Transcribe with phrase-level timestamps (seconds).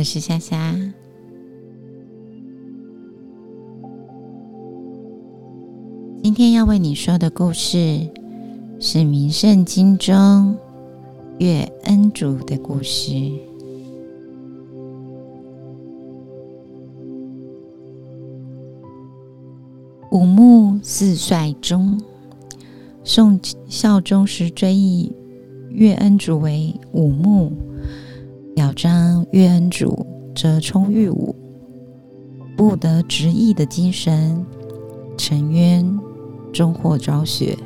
[0.00, 0.74] 我是夏夏。
[6.22, 8.08] 今天要为你说的故事
[8.80, 10.56] 是《名圣经》中
[11.38, 13.12] 月恩主的故事。
[20.10, 22.00] 五穆四帅中，
[23.04, 25.14] 宋孝宗时追忆
[25.68, 27.52] 岳恩主为五穆。
[28.60, 31.34] 表彰岳恩主折冲御武，
[32.58, 34.44] 不得执意的精神，
[35.16, 35.98] 沉冤
[36.52, 37.56] 终获昭雪。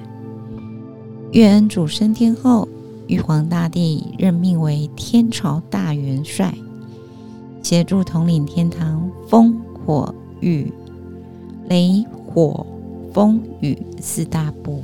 [1.33, 2.69] 岳恩主升天后，
[3.09, 6.55] 玉皇大帝任命为天朝大元帅，
[7.61, 10.73] 协助统领天堂风火雨
[11.69, 12.65] 雷火
[13.13, 14.80] 风雨四大部。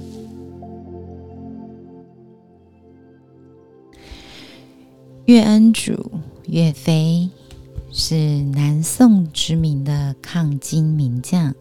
[5.30, 6.10] 岳恩主
[6.48, 7.30] 岳飞
[7.92, 11.54] 是南宋知名的抗金名将。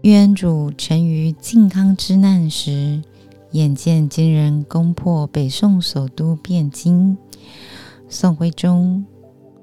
[0.00, 3.02] 岳恩主曾于靖康之难时，
[3.50, 7.18] 眼见金人攻破北宋首都汴京，
[8.08, 9.04] 宋徽宗、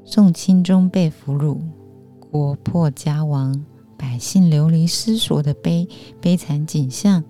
[0.04, 1.58] 宋钦宗被俘虏，
[2.20, 3.66] 国破家亡，
[3.98, 5.90] 百姓流离失所的悲
[6.22, 7.24] 悲惨景象，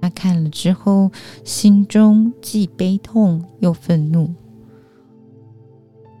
[0.00, 1.10] 他看了之后，
[1.42, 4.32] 心中既悲痛又愤怒。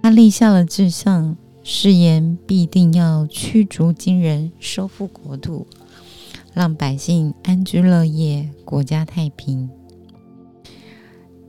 [0.04, 5.66] 他立下了志向，誓言必定要驱逐金人，收复国土，
[6.52, 9.70] 让百姓安居乐业，国家太平。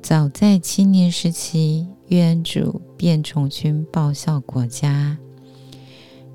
[0.02, 5.17] 早在青年时期，岳恩主便从军报效国家。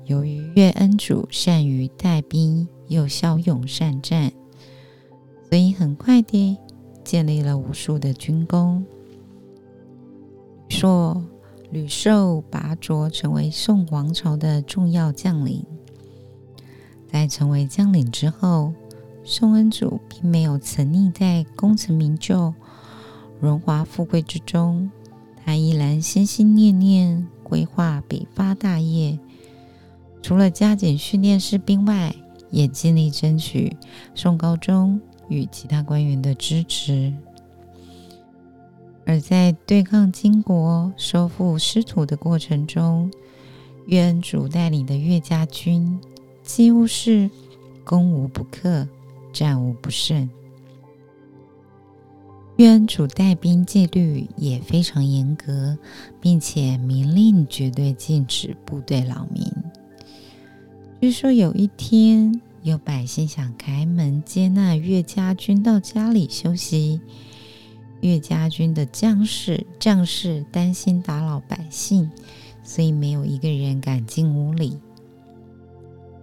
[0.05, 4.31] 由于岳恩主善于带兵，又骁勇善战，
[5.49, 6.55] 所以很快地
[7.03, 8.85] 建立了无数的军功。
[10.69, 11.19] 说。
[11.71, 15.65] 屡受拔擢，成为宋王朝的重要将领。
[17.09, 18.73] 在成为将领之后，
[19.23, 22.53] 宋恩祖并没有沉溺在功成名就、
[23.39, 24.91] 荣华富贵之中，
[25.43, 29.17] 他依然心心念念规划北伐大业。
[30.21, 32.13] 除了加紧训练士兵外，
[32.49, 33.75] 也尽力争取
[34.13, 34.99] 宋高宗
[35.29, 37.13] 与其他官员的支持。
[39.11, 43.11] 而在对抗金国、收复失土的过程中，
[43.85, 45.99] 岳恩主带领的岳家军
[46.41, 47.29] 几乎是
[47.83, 48.87] 攻无不克、
[49.33, 50.29] 战无不胜。
[52.55, 55.77] 岳恩主带兵纪律也非常严格，
[56.21, 59.45] 并且明令绝对禁止部队扰民。
[61.01, 67.01] 据说有一天，有百姓想开门接纳岳家军到家里休息。
[68.01, 72.09] 岳家军的将士将士担心打扰百姓，
[72.63, 74.79] 所以没有一个人敢进屋里。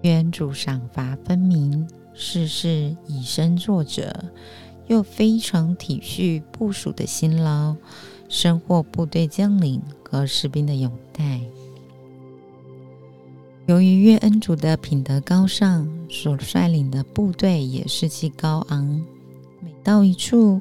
[0.03, 4.13] 岳主赏罚分明，事事以身作则，
[4.87, 7.77] 又非常体恤部属的辛劳，
[8.29, 11.41] 深获部队将领和士兵的拥戴。
[13.67, 19.05] 由于岳恩主的品德高尚，所率领的部队也士气高昂，
[19.61, 20.61] 每到一处。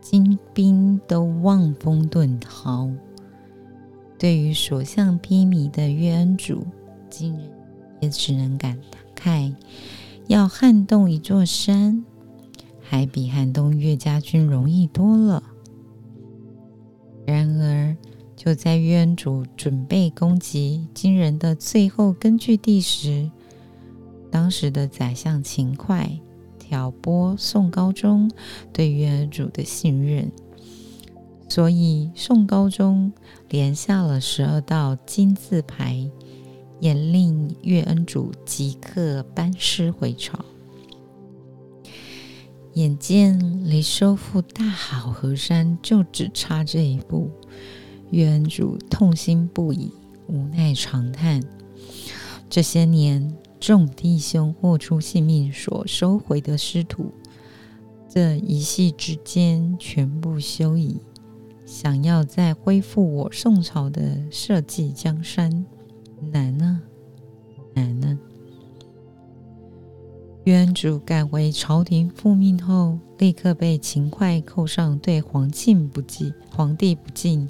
[0.00, 2.90] 金兵都望风遁逃。
[4.18, 6.66] 对于所向披靡的岳恩主，
[7.08, 7.50] 金人
[8.00, 8.78] 也只能感
[9.16, 9.54] 慨：
[10.26, 12.04] 要撼动一座山，
[12.80, 15.42] 还比撼动岳家军容易多了。
[17.26, 17.96] 然而，
[18.34, 23.30] 就在岳恩主准备攻击金人的最后根据地时，
[24.30, 26.20] 当时的宰相秦桧。
[26.68, 28.30] 挑拨宋高宗
[28.74, 30.30] 对岳恩主的信任，
[31.48, 33.10] 所以宋高宗
[33.48, 36.10] 连下了十二道金字牌，
[36.80, 40.44] 严令岳恩主即刻班师回朝。
[42.74, 47.30] 眼见离收复大好河山就只差这一步，
[48.10, 49.90] 岳恩主痛心不已，
[50.26, 51.42] 无奈长叹：
[52.50, 53.34] 这些年。
[53.60, 57.12] 众弟兄豁出性命所收回的师徒，
[58.08, 61.00] 这一夕之间全部休矣。
[61.66, 65.66] 想要再恢复我宋朝的社稷江山，
[66.32, 66.80] 难啊，
[67.74, 68.18] 难啊！
[70.44, 77.46] 渊主赶回朝廷复命后，立刻被秦桧扣上对皇庆不敬、皇帝不敬、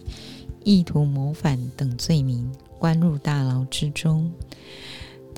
[0.65, 4.29] 意图谋反等罪名，关入大牢之中。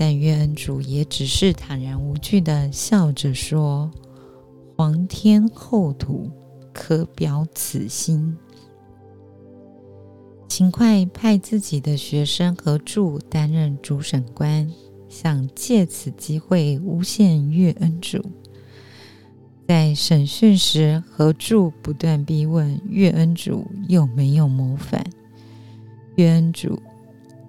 [0.01, 3.91] 但岳恩主也只是坦然无惧的笑着说
[4.75, 6.31] ：“皇天厚土，
[6.73, 8.35] 可表此心。”
[10.49, 14.73] 勤快派自己的学生何柱担任主审官，
[15.07, 18.25] 想借此机会诬陷岳恩主。
[19.69, 25.05] 在审讯时，何柱不断逼问岳恩主有没有谋反。
[26.15, 26.81] 岳恩主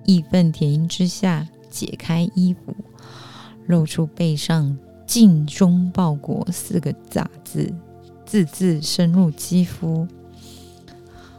[0.05, 2.75] 义愤填膺之下，解开衣服，
[3.65, 4.77] 露出背上
[5.07, 7.73] “尽忠报国”四个大字，
[8.23, 10.07] 字字深入肌肤。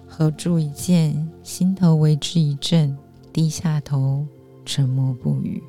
[0.08, 2.98] 何柱一见，心头为之一震，
[3.32, 4.26] 低下头，
[4.64, 5.62] 沉默不语。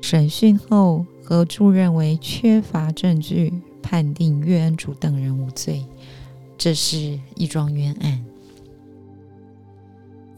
[0.00, 3.52] 审讯后，何柱认为缺乏证据。
[3.80, 5.82] 判定岳恩主等人无罪，
[6.58, 8.22] 这是一桩冤案。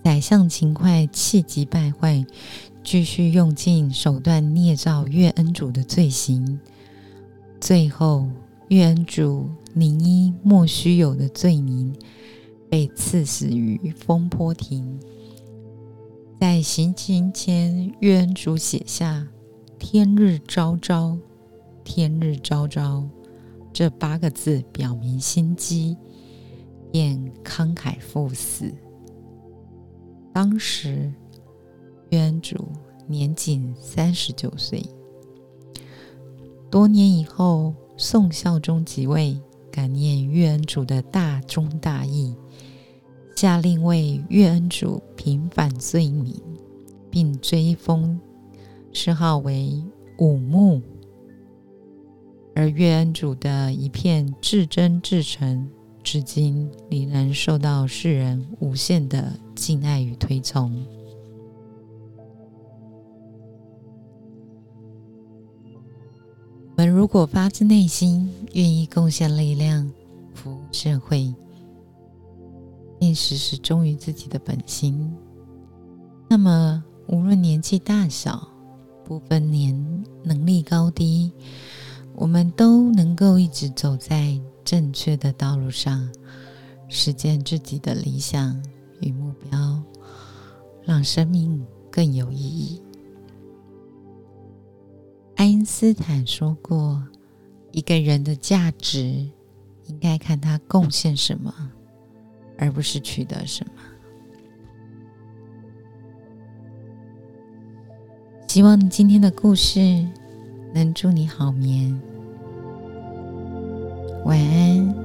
[0.05, 2.25] 宰相秦桧气急败坏，
[2.83, 6.59] 继续用尽手段捏造岳恩主的罪行。
[7.61, 8.27] 最后，
[8.69, 11.95] 岳恩主宁依莫须有的罪名，
[12.69, 14.99] 被赐死于风波亭。
[16.41, 19.29] 在行刑前，岳恩主写下
[19.79, 21.19] “天日昭昭，
[21.85, 23.07] 天日昭昭”。
[23.73, 25.97] 这八个字表明心机，
[26.91, 28.73] 便慷慨赴死。
[30.33, 31.13] 当时
[32.11, 32.69] 渊主
[33.07, 34.85] 年仅三十九岁。
[36.71, 39.37] 多年以后，宋孝宗即位，
[39.73, 42.35] 感念岳恩主的大忠大义，
[43.35, 46.35] 下令为岳恩主平反罪名，
[47.11, 48.21] 并追封
[48.93, 49.83] 谥号为
[50.19, 50.81] 武穆。
[52.55, 55.69] 而岳恩主的一片至真至诚，
[56.03, 60.85] 至今仍然受到世人无限的敬爱与推崇。
[66.81, 69.87] 我们如果发自内心愿意贡献力量，
[70.33, 71.31] 服务社会，
[72.99, 75.15] 并时时忠于自己的本心，
[76.27, 78.49] 那么无论年纪大小，
[79.05, 79.77] 不分年
[80.25, 81.31] 能力高低。
[82.15, 86.11] 我们都能够一直走在正确的道路上，
[86.89, 88.59] 实现自己的理想
[89.03, 89.83] 与目标，
[90.83, 92.81] 让生命更有意义。
[95.41, 97.03] 爱因斯坦说过
[97.73, 99.27] ：“一个人的价值
[99.87, 101.51] 应该看他贡献什么，
[102.59, 103.73] 而不是取得什么。”
[108.49, 110.07] 希望今天的故事
[110.75, 111.99] 能祝你好眠。
[114.27, 115.00] 晚安。